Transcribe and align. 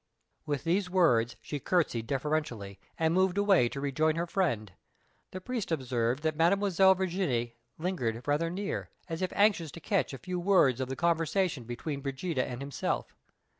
With 0.47 0.63
these 0.63 0.89
words 0.89 1.35
she 1.43 1.59
courtesied 1.59 2.07
deferentially, 2.07 2.79
and 2.97 3.13
moved 3.13 3.37
away 3.37 3.69
to 3.69 3.79
rejoin 3.79 4.15
her 4.15 4.25
friend. 4.25 4.71
The 5.29 5.39
priest 5.39 5.71
observed 5.71 6.23
that 6.23 6.35
Mademoiselle 6.35 6.95
Virginie 6.95 7.53
lingered 7.77 8.27
rather 8.27 8.49
near, 8.49 8.89
as 9.07 9.21
if 9.21 9.31
anxious 9.35 9.69
to 9.73 9.79
catch 9.79 10.11
a 10.11 10.17
few 10.17 10.39
words 10.39 10.81
of 10.81 10.89
the 10.89 10.95
conversation 10.95 11.65
between 11.65 12.01
Brigida 12.01 12.43
and 12.43 12.61
himself. 12.63 13.15